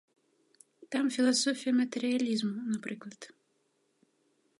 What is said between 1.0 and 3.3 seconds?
філасофія матэрыялізму, напрыклад.